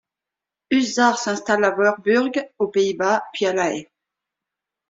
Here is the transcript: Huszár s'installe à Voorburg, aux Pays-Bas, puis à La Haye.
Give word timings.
Huszár 0.71 1.15
s'installe 1.19 1.63
à 1.63 1.69
Voorburg, 1.69 2.31
aux 2.57 2.69
Pays-Bas, 2.69 3.23
puis 3.33 3.45
à 3.45 3.53
La 3.53 3.71
Haye. 3.71 3.87